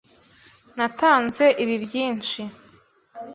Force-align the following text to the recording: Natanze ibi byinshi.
Natanze 0.77 1.45
ibi 1.63 1.75
byinshi. 1.85 2.41